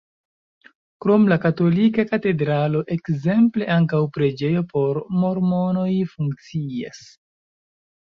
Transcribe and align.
Krom 1.05 1.27
la 1.31 1.37
katolika 1.43 2.05
katedralo 2.13 2.83
ekzemple 2.97 3.69
ankaŭ 3.77 4.03
preĝejo 4.19 4.67
por 4.75 5.03
mormonoj 5.23 5.89
funkcias. 6.19 7.09